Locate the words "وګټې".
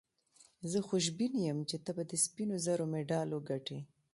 3.33-3.79